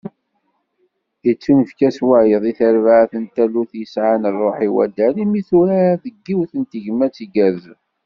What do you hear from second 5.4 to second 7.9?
turar deg yiwet n tegmat igerrzen.